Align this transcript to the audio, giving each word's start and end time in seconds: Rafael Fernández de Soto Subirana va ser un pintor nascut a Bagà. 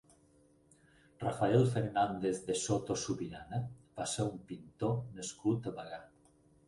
Rafael 1.23 1.65
Fernández 1.73 2.41
de 2.47 2.55
Soto 2.63 2.97
Subirana 3.03 3.59
va 4.01 4.09
ser 4.15 4.27
un 4.31 4.41
pintor 4.53 4.99
nascut 5.21 5.71
a 5.73 5.79
Bagà. 5.83 6.01